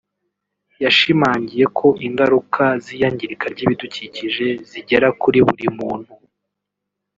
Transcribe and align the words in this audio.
yashimangiye 0.83 1.65
ko 1.77 1.87
ingaruka 2.07 2.63
z’iyangirika 2.83 3.45
ry’ibidukikije 3.53 4.47
zigera 4.69 5.07
kuri 5.21 5.39
buri 5.47 5.67
muntu 5.77 6.13